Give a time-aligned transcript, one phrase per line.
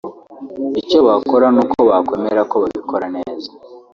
[0.81, 3.49] Icyo bakora ni uko bakwereka ko babikora neza